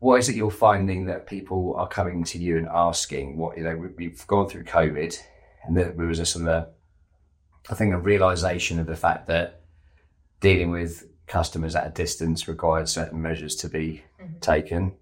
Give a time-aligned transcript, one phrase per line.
[0.00, 3.36] what is it you're finding that people are coming to you and asking?
[3.36, 5.18] What you know, we- we've gone through COVID,
[5.64, 6.68] and there was a sort of, a,
[7.70, 9.62] I think, a realization of the fact that
[10.40, 14.38] dealing with customers at a distance required certain measures to be mm-hmm.
[14.40, 14.94] taken.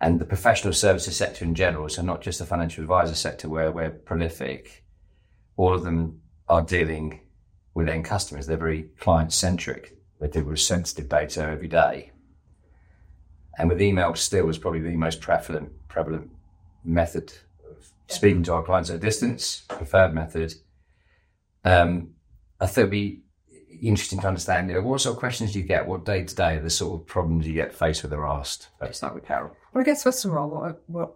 [0.00, 3.70] And the professional services sector in general, so not just the financial advisor sector where
[3.70, 4.84] we're prolific,
[5.56, 7.20] all of them are dealing
[7.72, 8.46] with end customers.
[8.46, 9.96] They're very client centric.
[10.20, 12.10] They deal with sensitive data every day.
[13.58, 16.30] And with email still is probably the most prevalent prevalent
[16.84, 17.32] method
[17.68, 20.54] of speaking to our clients at a distance, preferred method.
[21.64, 22.14] Um,
[22.60, 23.22] I think it'd be
[23.82, 25.86] interesting to understand, you know, what sort of questions do you get?
[25.86, 28.68] What day to day are the sort of problems you get faced with or asked?
[28.80, 29.56] Let's start with Carole.
[29.72, 31.14] Well, I guess first of all, what, what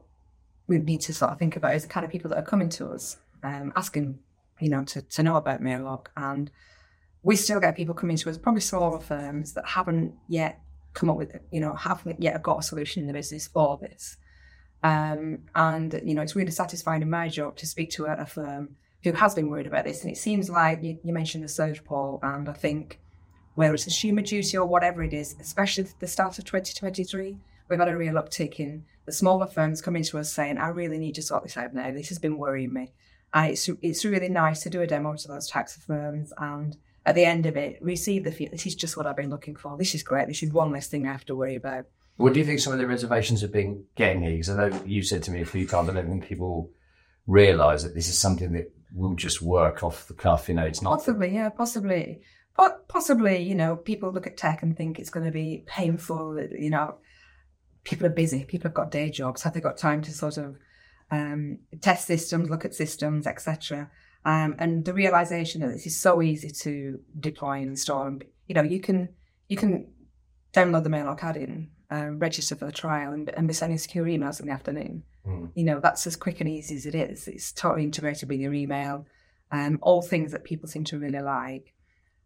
[0.66, 2.68] we need to sort of think about is the kind of people that are coming
[2.70, 4.18] to us, um, asking,
[4.60, 6.06] you know, to, to know about Mailock.
[6.16, 6.50] And
[7.22, 10.60] we still get people coming to us, probably smaller firms that haven't yet
[10.96, 13.78] come up with, it, you know, haven't yet got a solution in the business for
[13.78, 14.16] this.
[14.82, 18.26] Um, and, you know, it's really satisfying in my job to speak to a, a
[18.26, 20.02] firm who has been worried about this.
[20.02, 23.00] And it seems like you, you mentioned the surge, Paul, and I think
[23.54, 27.36] whether it's consumer duty or whatever it is, especially the start of 2023,
[27.68, 30.98] we've had a real uptick in the smaller firms coming to us saying, I really
[30.98, 31.90] need to sort this out now.
[31.90, 32.92] This has been worrying me.
[33.32, 36.76] And it's, it's really nice to do a demo to those types of firms and
[37.06, 39.54] at the end of it, receive the feel, this is just what I've been looking
[39.54, 39.78] for.
[39.78, 40.26] This is great.
[40.26, 41.86] This is one less thing I have to worry about.
[42.16, 44.32] What do you think some of the reservations have been getting here?
[44.32, 46.70] Because I know you said to me a few times, I don't think people
[47.26, 50.48] realise that this is something that will just work off the cuff.
[50.48, 50.98] You know, it's not.
[50.98, 52.22] Possibly, yeah, possibly.
[52.56, 56.40] But possibly, you know, people look at tech and think it's going to be painful.
[56.58, 56.96] You know,
[57.84, 58.44] people are busy.
[58.44, 59.42] People have got day jobs.
[59.42, 60.56] Have they got time to sort of
[61.12, 63.90] um, test systems, look at systems, etc.
[64.26, 68.08] Um, and the realization that this is so easy to deploy and install.
[68.08, 69.10] And, you know, you can
[69.48, 69.86] you can
[70.52, 74.40] download the Mailock add-in, uh, register for the trial, and, and be sending secure emails
[74.40, 75.04] in the afternoon.
[75.24, 75.52] Mm.
[75.54, 77.28] You know, that's as quick and easy as it is.
[77.28, 79.06] It's totally integrated with your email.
[79.52, 81.72] Um, all things that people seem to really like.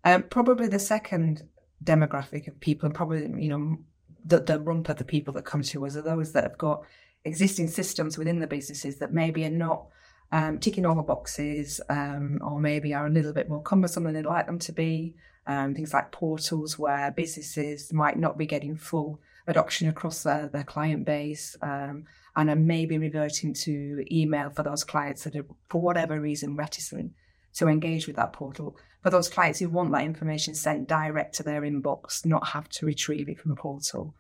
[0.03, 1.43] Um, probably the second
[1.85, 3.79] demographic of people, and probably you know
[4.25, 6.83] the, the rump of the people that come to us are those that have got
[7.25, 9.89] existing systems within the businesses that maybe are not
[10.33, 14.15] um, ticking all the boxes, um, or maybe are a little bit more cumbersome than
[14.15, 15.15] they'd like them to be.
[15.47, 20.65] Um, things like portals where businesses might not be getting full adoption across their, their
[20.65, 22.05] client base, um,
[22.37, 27.13] and are maybe reverting to email for those clients that are, for whatever reason, reticent
[27.55, 28.77] to engage with that portal.
[29.03, 32.87] For those clients who want that information sent direct to their inbox, not have to
[32.87, 34.15] retrieve it from a portal.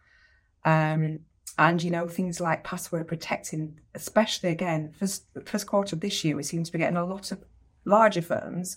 [0.64, 1.20] Um,
[1.58, 6.36] and you know things like password protecting, especially again first first quarter of this year,
[6.36, 7.42] we seem to be getting a lot of
[7.84, 8.76] larger firms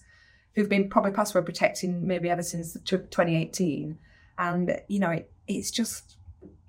[0.55, 3.97] who've been probably password protecting maybe ever since 2018,
[4.37, 6.17] and you know it, it's just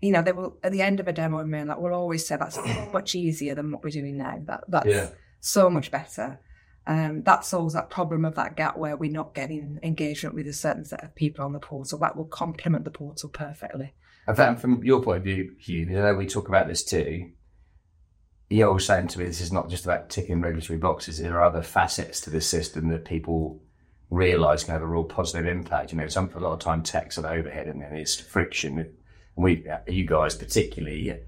[0.01, 2.27] you know they will at the end of a demo in mail that will always
[2.27, 2.59] say that's
[2.93, 4.41] much easier than what we're doing now.
[4.47, 5.09] That that's Yeah.
[5.41, 6.41] so much better.
[6.87, 10.53] Um, that solves that problem of that gap where we're not getting engagement with a
[10.53, 11.99] certain set of people on the portal.
[11.99, 13.95] That will complement the portal perfectly.
[14.35, 17.31] Fact, from your point of view, Huw, you know, we talk about this too.
[18.51, 21.19] You're always saying to me, this is not just about ticking regulatory boxes.
[21.19, 23.63] There are other facets to this system that people
[24.11, 25.93] realise can have a real positive impact.
[25.93, 28.79] You know, some for a lot of time tax and overhead and then it's friction.
[28.79, 28.93] And
[29.37, 31.19] we, you guys particularly,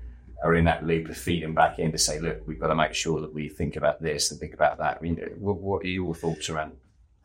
[0.45, 2.95] are in that loop of feeding back in to say, look, we've got to make
[2.95, 4.99] sure that we think about this and think about that.
[4.99, 6.73] I mean, what, what are your thoughts around?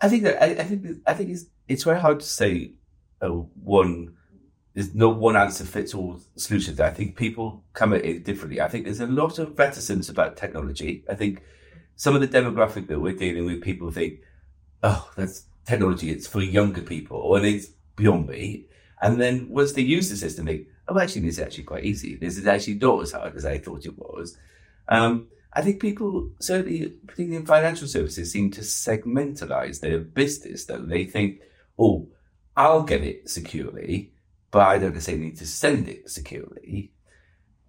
[0.02, 2.74] I think that I, I think I think it's it's very hard to say
[3.20, 4.16] one.
[4.74, 6.80] There's no one answer fits all solutions.
[6.80, 8.62] I think people come at it differently.
[8.62, 11.04] I think there's a lot of reticence about technology.
[11.10, 11.44] I think
[11.98, 14.22] some of the demographic that we're dealing with, people think,
[14.82, 16.10] oh, that's technology.
[16.10, 17.68] It's for younger people, or it's
[17.98, 18.68] beyond me.
[19.02, 22.16] And then once they use the system, they oh, actually, this is actually quite easy.
[22.16, 24.38] This is actually not as hard as I thought it was.
[24.88, 30.82] Um, I think people, certainly, particularly in financial services, seem to segmentalize their business, though.
[30.82, 31.42] They think,
[31.80, 32.10] oh,
[32.56, 34.14] I'll get it securely,
[34.50, 36.92] but I don't necessarily need to send it securely.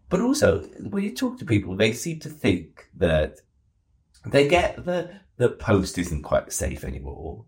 [0.08, 3.36] But also, when you talk to people, they seem to think that
[4.26, 7.46] they get the, the post isn't quite safe anymore,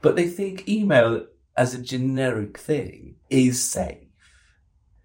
[0.00, 4.09] but they think email as a generic thing is safe.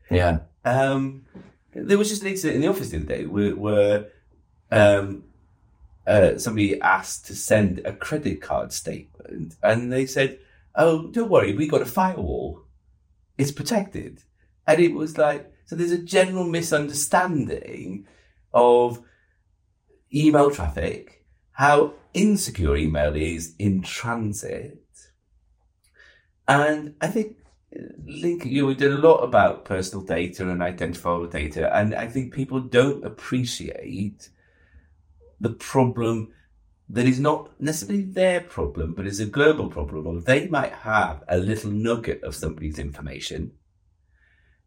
[0.09, 0.39] Yeah.
[0.63, 1.25] Um,
[1.73, 4.07] there was just an incident in the office the other day where, where
[4.71, 5.23] um,
[6.07, 10.39] uh, somebody asked to send a credit card statement, and they said,
[10.75, 12.61] "Oh, don't worry, we got a firewall.
[13.37, 14.23] It's protected."
[14.67, 18.07] And it was like, so there's a general misunderstanding
[18.53, 19.01] of
[20.13, 24.81] email traffic, how insecure email is in transit,
[26.47, 27.37] and I think
[28.05, 32.07] Link, you know, we did a lot about personal data and identifiable data, and I
[32.07, 34.29] think people don't appreciate
[35.39, 36.31] the problem
[36.87, 40.05] that is not necessarily their problem, but is a global problem.
[40.05, 43.53] Or they might have a little nugget of somebody's information,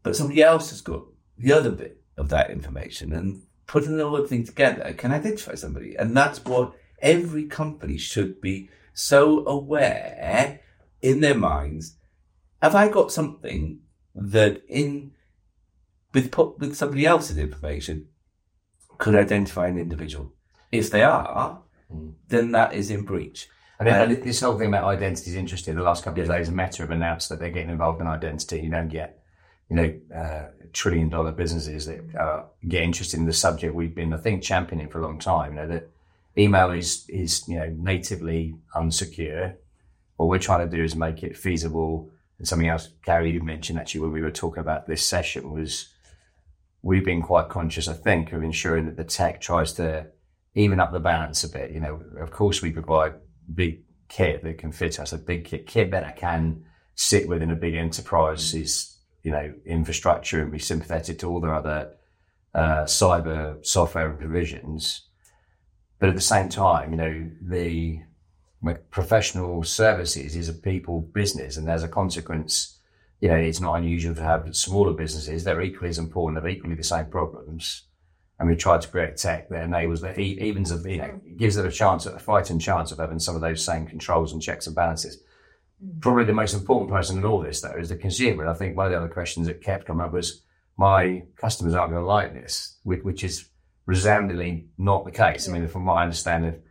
[0.03, 1.05] but somebody else has got
[1.37, 5.95] the other bit of that information, and putting the whole thing together can identify somebody,
[5.95, 10.59] and that's what every company should be so aware
[11.01, 11.95] in their minds.
[12.61, 13.79] Have I got something
[14.15, 15.11] that in
[16.13, 18.07] with with somebody else's information
[18.97, 20.33] could identify an individual?
[20.71, 21.61] If they are,
[21.91, 22.13] mm.
[22.27, 23.47] then that is in breach.
[23.81, 25.75] Mean, um, this whole thing about identity is interesting.
[25.75, 28.59] The last couple of days, Meta have announced that they're getting involved in identity.
[28.59, 29.23] You don't get,
[29.69, 34.13] you know, uh, trillion dollar businesses that uh, get interested in the subject we've been,
[34.13, 35.53] I think, championing for a long time.
[35.53, 35.89] You know, that
[36.37, 39.55] email is, is, you know, natively unsecure.
[40.17, 42.11] What we're trying to do is make it feasible.
[42.39, 45.89] And something else Gary you mentioned actually when we were talking about this session was
[46.81, 50.07] we've been quite conscious, I think, of ensuring that the tech tries to
[50.55, 51.71] even up the balance a bit.
[51.71, 53.13] You know, of course, we provide
[53.53, 56.63] big kit that can fit us, a big kit, kit that can
[56.95, 61.93] sit within a big enterprise's, you know, infrastructure and be sympathetic to all their other
[62.53, 65.07] uh, cyber software and provisions.
[65.99, 68.01] But at the same time, you know, the
[68.91, 72.79] professional services is a people business, and as a consequence,
[73.21, 75.43] you know, it's not unusual to have smaller businesses.
[75.43, 77.83] They're equally as important, they have equally the same problems
[78.39, 81.71] and we tried to create tech that enables that even you know gives it a
[81.71, 85.21] chance, a fighting chance of having some of those same controls and checks and balances.
[85.83, 85.99] Mm.
[86.01, 88.43] Probably the most important person in all this, though, is the consumer.
[88.43, 90.41] And I think one of the other questions that kept coming up was,
[90.77, 93.49] my customers aren't going to like this, which is
[93.85, 95.49] resoundingly not the case.
[95.49, 96.61] I mean, from my I understand,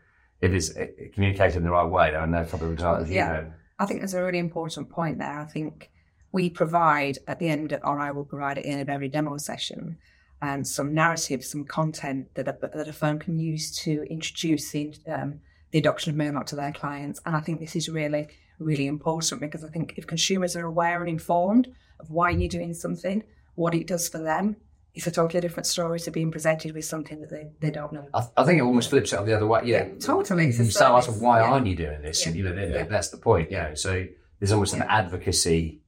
[0.40, 3.10] if, it's eh, eh, communicated in the right way, there are no probably results.
[3.10, 3.52] Yeah, you know.
[3.78, 5.38] I think there's a really important point there.
[5.38, 5.90] I think
[6.32, 9.36] we provide at the end, or I will provide at the end of every demo
[9.38, 9.98] session,
[10.40, 14.92] and some narrative, some content that a, that a firm can use to introduce the,
[15.08, 15.40] um,
[15.72, 17.20] the adoption of Mailock to their clients.
[17.26, 21.00] And I think this is really, really important because I think if consumers are aware
[21.00, 21.68] and informed
[21.98, 23.24] of why you're doing something,
[23.56, 24.56] what it does for them,
[24.94, 28.08] it's a totally different story to being presented with something that they, they don't know.
[28.12, 29.62] I, I think it almost flips it on the other way.
[29.64, 30.46] Yeah, yeah totally.
[30.46, 31.50] You start asking, why yeah.
[31.50, 32.26] aren't you doing this?
[32.26, 32.32] Yeah.
[32.32, 32.84] You know, yeah.
[32.84, 33.50] that's the point.
[33.50, 34.06] You know, so
[34.38, 35.80] there's almost an advocacy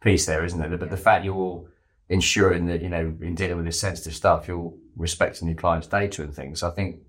[0.00, 0.76] piece there, isn't there?
[0.76, 1.68] But the fact you're all
[2.08, 6.22] ensuring that you know in dealing with this sensitive stuff, you're respecting your client's data
[6.22, 6.62] and things.
[6.62, 7.00] I think,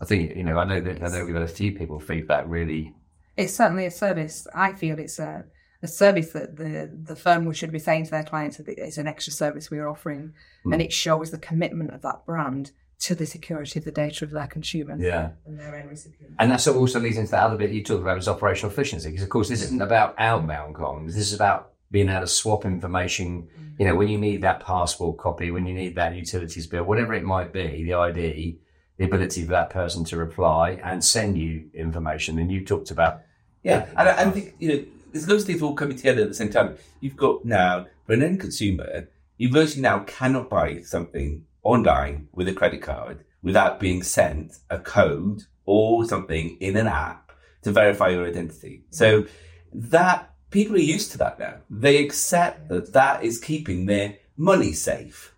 [0.00, 2.44] I think you know, I know that I know we've had a few people feedback
[2.46, 2.94] really.
[3.36, 4.46] It's certainly a service.
[4.54, 5.44] I feel it's a,
[5.82, 9.06] a service that the the firm should be saying to their clients that it's an
[9.06, 10.34] extra service we are offering,
[10.64, 10.72] mm.
[10.72, 14.30] and it shows the commitment of that brand to the security of the data of
[14.30, 15.00] their consumers.
[15.00, 15.30] Yeah.
[15.46, 16.36] And their end recipients.
[16.38, 19.08] And that also leads into the other bit you talked about is operational efficiency.
[19.08, 21.06] Because of course this isn't about outbound comms.
[21.06, 23.48] This is about being able to swap information.
[23.78, 27.14] You know, when you need that passport copy, when you need that utilities bill, whatever
[27.14, 28.58] it might be, the ID,
[28.98, 32.38] the ability for that person to reply and send you information.
[32.38, 33.22] And you talked about.
[33.62, 36.28] Yeah, and I, I think, you know, there's loads of things all coming together at
[36.28, 36.76] the same time.
[37.00, 42.48] You've got now, for an end consumer, you virtually now cannot buy something online with
[42.48, 48.08] a credit card without being sent a code or something in an app to verify
[48.08, 48.82] your identity.
[48.90, 49.26] So
[49.72, 51.56] that people are used to that now.
[51.70, 55.34] They accept that that is keeping their money safe.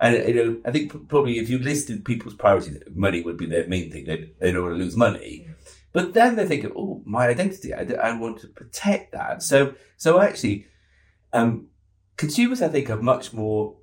[0.00, 3.66] And you know, I think probably if you listed people's priorities, money would be their
[3.66, 4.04] main thing.
[4.06, 5.48] They, they don't want to lose money.
[5.92, 9.42] But then they think, oh, my identity, I, I want to protect that.
[9.42, 10.66] So, so actually,
[11.32, 11.68] um,
[12.16, 13.76] consumers, I think, are much more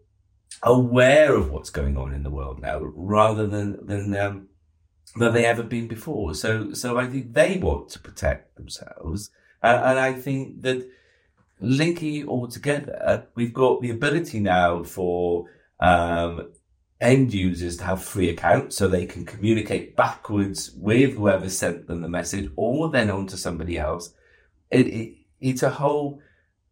[0.63, 4.47] aware of what's going on in the world now, rather than than um,
[5.15, 6.33] than they ever been before.
[6.33, 9.29] So, so I think they want to protect themselves,
[9.61, 10.87] uh, and I think that
[11.59, 15.45] linking it all together, we've got the ability now for
[15.79, 16.51] um,
[16.99, 22.01] end users to have free accounts so they can communicate backwards with whoever sent them
[22.01, 24.13] the message or then on to somebody else.
[24.71, 26.21] It, it, it's a whole,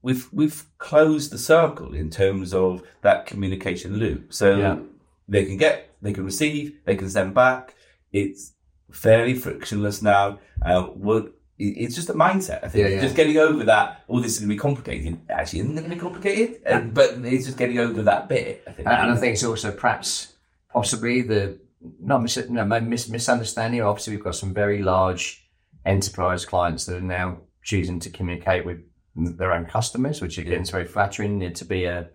[0.01, 4.34] we've, we've closed the circle in terms of that communication loop.
[4.34, 4.77] So yeah.
[5.27, 7.75] they can get, they can receive, they can send back.
[8.12, 8.53] It's
[8.91, 10.39] fairly frictionless now.
[10.62, 12.63] Uh, we're, it's just a mindset.
[12.63, 13.01] I think yeah, yeah.
[13.01, 14.03] just getting over that.
[14.09, 15.19] Oh, this is going to be complicated.
[15.29, 16.62] Actually, isn't it going to be complicated?
[16.65, 18.63] And, but it's just getting over that bit.
[18.67, 18.88] I think.
[18.88, 20.33] And I think it's also perhaps
[20.71, 21.59] possibly the
[22.01, 23.81] not mis- no, mis- misunderstanding.
[23.81, 25.47] Obviously, we've got some very large
[25.85, 28.79] enterprise clients that are now choosing to communicate with
[29.15, 31.38] their own customers, which again is very flattering.
[31.38, 32.09] Need to be a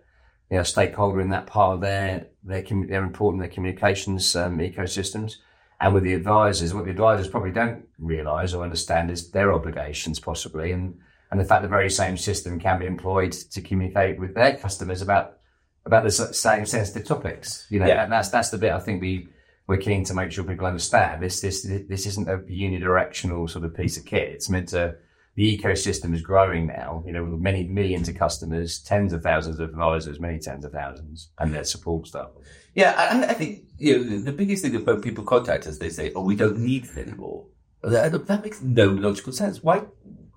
[0.51, 5.37] you know, stakeholder in that part of their their they're important their communications um, ecosystems.
[5.81, 10.19] And with the advisors, what the advisors probably don't realise or understand is their obligations
[10.19, 10.71] possibly.
[10.71, 10.99] And
[11.31, 15.01] and the fact the very same system can be employed to communicate with their customers
[15.01, 15.37] about
[15.85, 17.65] about the same sensitive topics.
[17.69, 18.03] You know, Yeah.
[18.03, 19.27] and that's that's the bit I think we
[19.67, 21.23] we're keen to make sure people understand.
[21.23, 24.29] This this this isn't a unidirectional sort of piece of kit.
[24.29, 24.95] It's meant to.
[25.35, 27.03] The ecosystem is growing now.
[27.05, 30.73] You know, with many millions of customers, tens of thousands of advisors, many tens of
[30.73, 32.29] thousands, and their support staff.
[32.75, 35.89] Yeah, and I think you know the- biggest thing that when people contact us, they
[35.89, 37.47] say, "Oh, we don't need it anymore."
[37.81, 39.63] That, that makes no logical sense.
[39.63, 39.83] Why?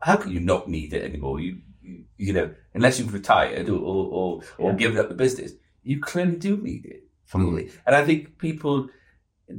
[0.00, 1.40] How can you not need it anymore?
[1.40, 5.52] You, you, you know, unless you've retired or or, or, or given up the business,
[5.82, 7.64] you clearly do need it fully.
[7.64, 7.72] Mm.
[7.86, 8.88] And I think people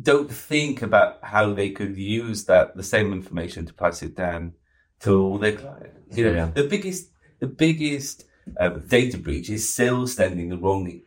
[0.02, 4.54] don't think about how they could use that the same information to pass it down
[5.02, 6.18] to all their clients.
[6.18, 6.52] You know, Yeah.
[6.54, 7.10] the biggest
[7.40, 8.26] the biggest
[8.60, 11.02] um, data breach is still sending the wrong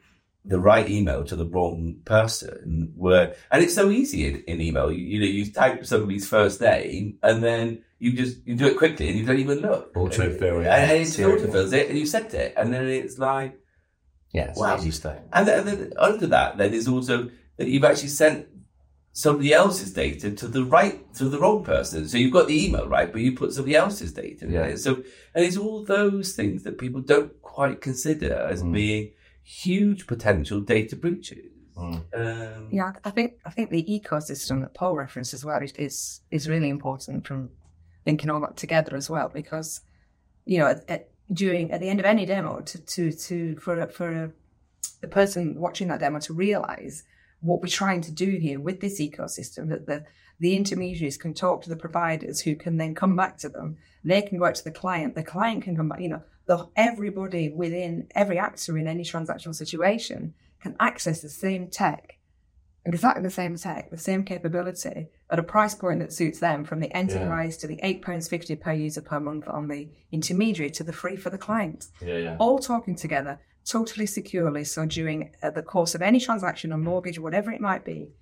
[0.45, 4.91] the right email to the wrong person where and it's so easy in, in email
[4.91, 8.77] you, you know you type somebody's first name and then you just you do it
[8.79, 10.77] quickly and you don't even look Autofill, and, yeah.
[10.77, 13.59] and it autofills it and you sent it and then it's like
[14.33, 14.77] Yeah, it's Wow.
[14.79, 15.19] easy stuff.
[15.33, 18.47] and then, then under that then is also that you've actually sent
[19.25, 22.87] somebody else's data to the right to the wrong person so you've got the email
[22.97, 24.63] right but you put somebody else's data Yeah.
[24.67, 24.91] there so
[25.35, 28.73] and it's all those things that people don't quite consider as Mm.
[28.81, 29.05] being
[29.43, 32.01] huge potential data breaches Mm.
[32.21, 35.97] um, Yeah, I think I think the ecosystem that Paul referenced as well is is,
[36.37, 37.41] is really important from
[38.07, 39.71] linking all that together as well because
[40.53, 41.03] you know at, at,
[41.43, 44.25] during at the end of any demo to to to for a, for a,
[45.03, 46.97] the person watching that demo to realize
[47.41, 50.05] what we're trying to do here with this ecosystem that the
[50.41, 54.23] the intermediaries can talk to the providers who can then come back to them they
[54.23, 57.49] can go out to the client the client can come back you know the everybody
[57.49, 62.19] within every actor in any transactional situation can access the same tech
[62.85, 66.81] exactly the same tech, the same capability at a price point that suits them from
[66.81, 71.17] the enterprise to the £8.50 per user per month on the intermediary to the free
[71.17, 71.87] for the client.
[72.01, 72.37] Yeah, yeah.
[72.39, 74.65] All talking together totally securely.
[74.65, 78.13] So during uh, the course of any transaction or mortgage, or whatever it might be,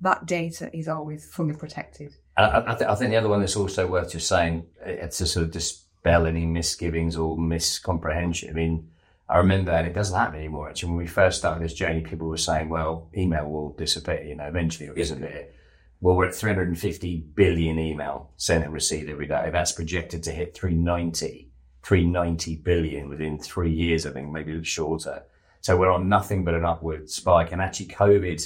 [0.00, 2.14] that data is always fully protected.
[2.36, 5.26] I, I, th- I think the other one that's also worth just saying, uh, to
[5.26, 8.50] sort of dispel any misgivings or miscomprehension.
[8.50, 8.90] I mean,
[9.28, 10.68] I remember, and it doesn't happen anymore.
[10.68, 14.36] Actually, when we first started this journey, people were saying, "Well, email will disappear, you
[14.36, 15.54] know, eventually, isn't it?"
[16.00, 19.48] Well, we're at 350 billion email sent and received every day.
[19.50, 21.45] That's projected to hit 390,
[21.86, 25.22] 390 billion within three years, I think, maybe a little shorter.
[25.60, 27.52] So we're on nothing but an upward spike.
[27.52, 28.44] And actually, COVID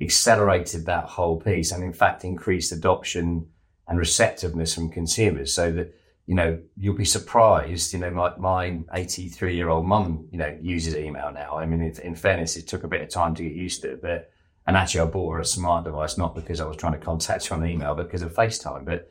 [0.00, 3.46] accelerated that whole piece and in fact increased adoption
[3.88, 5.94] and receptiveness from consumers so that
[6.26, 10.54] you know you'll be surprised you know my, my 83 year old mum you know
[10.60, 13.52] uses email now i mean in fairness it took a bit of time to get
[13.52, 14.30] used to it but
[14.66, 17.46] and actually i bought her a smart device not because i was trying to contact
[17.46, 19.10] her on email but because of facetime but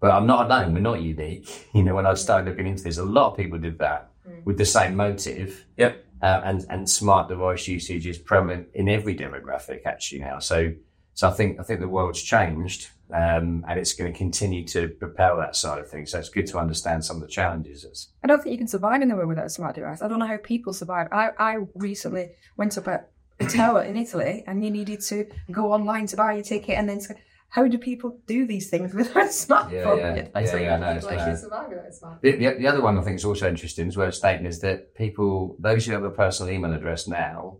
[0.00, 2.98] but i'm not alone we're not unique you know when i started looking into this
[2.98, 4.10] a lot of people did that
[4.44, 6.04] with the same motive Yep.
[6.22, 10.38] uh, and and smart device usage is prevalent in every demographic actually now.
[10.38, 10.72] So
[11.14, 14.88] so I think I think the world's changed, um, and it's going to continue to
[14.88, 16.10] propel that side of things.
[16.12, 18.08] So it's good to understand some of the challenges.
[18.22, 20.02] I don't think you can survive in the world without a smart device.
[20.02, 21.08] I don't know how people survive.
[21.10, 26.06] I, I recently went up a tower in Italy and you needed to go online
[26.08, 27.16] to buy your ticket and then to,
[27.50, 29.72] how do people do these things with a smartphone?
[29.72, 30.28] Yeah, yeah.
[30.34, 31.30] I Yeah, yeah, no, it's like bad.
[31.30, 32.20] you survive without a smartphone.
[32.20, 34.60] the, the, the other one I think is also interesting as well as stating is
[34.60, 37.58] that people those who have a personal email address now,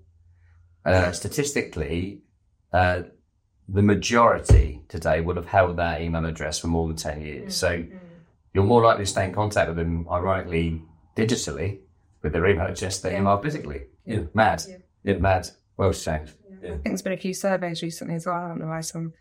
[0.85, 2.23] uh, statistically,
[2.73, 3.03] uh,
[3.69, 7.57] the majority today would have held that email address for more than ten years.
[7.57, 7.85] So
[8.55, 10.83] you're more likely to stay in contact with them, ironically,
[11.17, 11.81] digitally
[12.23, 13.83] with their email address than you are physically.
[14.05, 14.21] Yeah.
[14.35, 14.63] Mad.
[14.69, 14.77] Yeah.
[15.05, 15.49] Yeah, mad.
[15.77, 16.35] World's changed.
[16.63, 18.35] I think there's been a few surveys recently as well.
[18.35, 19.13] I don't know why some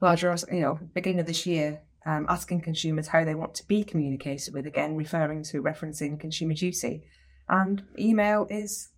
[0.00, 3.82] larger, you know, beginning of this year, um, asking consumers how they want to be
[3.84, 4.66] communicated with.
[4.66, 7.02] Again, referring to referencing consumer duty,
[7.48, 8.88] and email is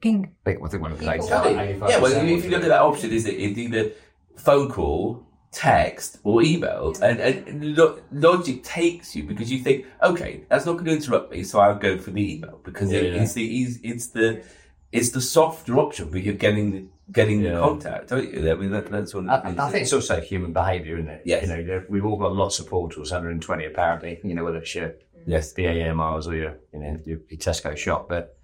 [0.00, 0.32] king.
[0.46, 2.62] I think, I think one of the People- eight- yeah, well, 85% if you look
[2.62, 3.90] at that option, is it either
[4.36, 6.94] phone call, text, or email?
[7.02, 11.32] And, and lo- logic takes you because you think, okay, that's not going to interrupt
[11.32, 13.22] me, so I'll go for the email because it- Yeah.
[13.22, 14.42] it's the it's the
[14.90, 17.52] it's the softer option, but you're getting the, getting Yeah.
[17.56, 18.50] the contact, don't you?
[18.50, 19.28] I mean, that, that's one.
[19.28, 21.22] I, Of I think it's also human behaviour, isn't it?
[21.24, 21.48] Yes.
[21.48, 24.20] You know, we've all got lots of portals, 120 apparently.
[24.24, 24.94] You know, whether it's your
[25.26, 28.36] yes, BAA miles or your, you know, your, your Tesco shop, but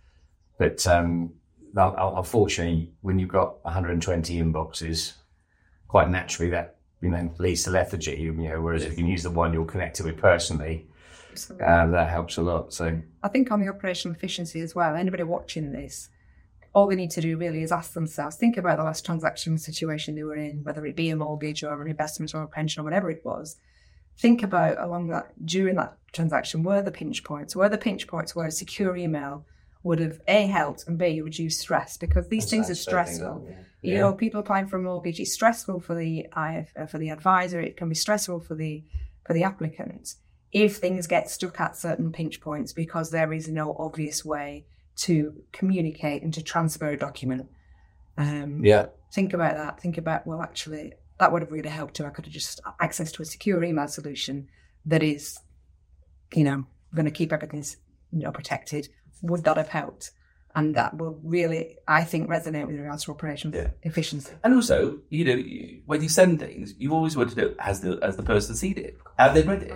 [0.59, 1.33] but um,
[1.77, 5.15] un- un- unfortunately, when you've got 120 inboxes,
[5.89, 8.17] quite naturally that you know leads to lethargy.
[8.21, 10.87] You know, whereas if you can use the one you're connected with personally,
[11.61, 12.73] uh, that helps a lot.
[12.73, 16.09] So I think on the operational efficiency as well, anybody watching this,
[16.75, 20.15] all they need to do really is ask themselves, think about the last transaction situation
[20.15, 22.85] they were in, whether it be a mortgage or an investment or a pension or
[22.85, 23.57] whatever it was.
[24.17, 28.35] think about along that during that transaction were the pinch points, were the pinch points
[28.35, 29.45] where a secure email
[29.83, 33.47] would have a helped and b reduced stress because these things are stressful.
[33.83, 37.11] You know, people applying for a mortgage, it's stressful for the IF, uh, for the
[37.11, 37.61] advisor.
[37.61, 38.83] It can be stressful for the
[39.27, 40.15] for the applicant
[40.53, 44.65] if things get stuck at certain pinch points because there is no obvious way
[44.97, 47.49] to communicate and to transfer a document.
[48.17, 48.87] Um, Yeah.
[49.13, 49.81] think about that.
[49.81, 53.11] Think about, well, actually, that would have really helped if I could have just access
[53.13, 54.49] to a secure email solution
[54.87, 55.39] that is,
[56.35, 57.65] you know, going to keep everything,
[58.13, 58.89] you know, protected.
[59.23, 60.11] Would that have helped?
[60.57, 63.71] And that will really, I think, resonate with regards to operational Yeah.
[63.83, 64.33] efficiency.
[64.45, 67.81] And also, you know, you, when you send things, you always want to know has
[67.81, 68.97] the has the person seen it?
[69.19, 69.73] Have they read it?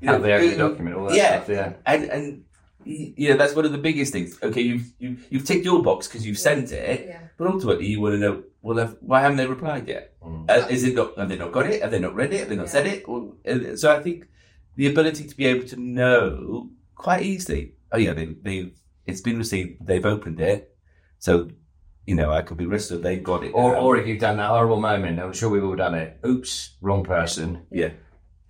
[0.00, 0.96] You Have they opened the document?
[0.96, 1.72] All that yeah, stuff, yeah.
[1.84, 2.38] and and y-
[2.84, 4.38] you know that's one of the biggest things.
[4.42, 7.20] Okay, you've you've, you've ticked your box because you've sent it, Yeah.
[7.36, 8.42] but ultimately you want to know.
[8.62, 10.14] Well, have, why haven't they replied yet?
[10.22, 10.48] Mm.
[10.48, 11.18] Uh, is it not?
[11.18, 11.82] Have they not got it?
[11.82, 12.40] Have they not read it?
[12.40, 13.04] Have they not said it?
[13.08, 14.28] Or, uh, so I think
[14.76, 17.74] the ability to be able to know quite easily.
[17.90, 18.72] Oh yeah, they they
[19.06, 19.84] it's been received.
[19.86, 20.76] They've opened it.
[21.18, 21.48] So
[22.06, 23.50] you know, I could be rest of they've got it.
[23.54, 23.80] Or, now.
[23.80, 26.18] or if you've done that horrible moment, I'm sure we've all done it.
[26.26, 27.64] Oops, wrong person.
[27.70, 27.90] yeah,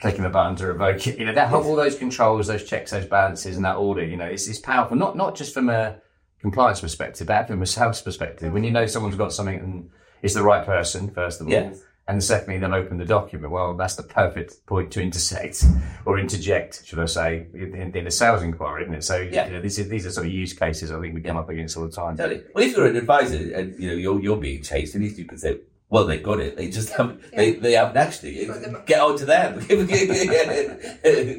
[0.03, 1.19] Clicking the button to revoke it.
[1.19, 4.05] You know, that all those controls, those checks, those balances, and that order.
[4.05, 4.97] You know, it's, it's powerful.
[4.97, 6.01] Not not just from a
[6.41, 8.53] compliance perspective, but from a sales perspective.
[8.53, 9.91] When you know someone's got something and
[10.21, 11.73] it's the right person, first of all, Yeah.
[12.09, 13.53] and secondly, they'll open the document.
[13.53, 15.65] Well, that's the perfect point to intersect
[16.05, 19.05] or interject, should I say, in, in a sales inquiry, isn't it?
[19.05, 19.47] So, Yeah.
[19.47, 21.49] you know, these are, these are sort of use cases I think we come up
[21.49, 22.17] against all the time.
[22.17, 22.43] Totally.
[22.55, 25.27] Well, if you're an advisor and you know you're you're being chased, at least you
[25.27, 25.59] can say,
[25.93, 26.57] "Well, they got it.
[26.57, 27.21] They just haven't.
[27.37, 28.47] They they haven't actually.
[28.87, 29.59] Get on to them."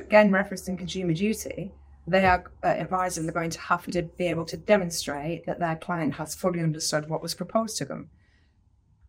[0.06, 1.72] Again, referencing consumer duty,
[2.08, 5.76] they are uh, advising they're going to have to be able to demonstrate that their
[5.76, 8.10] client has fully understood what was proposed to them.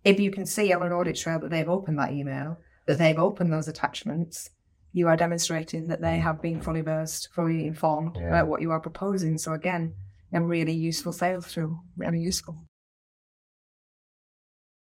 [0.03, 3.19] If you can see on an audit trail that they've opened that email, that they've
[3.19, 4.51] opened those attachments,
[4.93, 8.29] you are demonstrating that they have been fully versed, fully informed Yeah.
[8.29, 9.37] about what you are proposing.
[9.39, 9.95] So again,
[10.33, 12.67] a really useful sales tool, really useful.